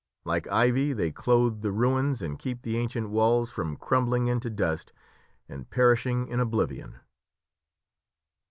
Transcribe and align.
Like 0.25 0.47
ivy, 0.47 0.93
they 0.93 1.11
clothe 1.11 1.61
the 1.61 1.71
ruins 1.71 2.23
and 2.23 2.39
keep 2.39 2.63
the 2.63 2.75
ancient 2.75 3.09
walls 3.09 3.51
from 3.51 3.77
crumbling 3.77 4.25
into 4.25 4.49
dust 4.49 4.91
and 5.47 5.69
perishing 5.69 6.27
in 6.27 6.39
oblivion!" 6.39 6.97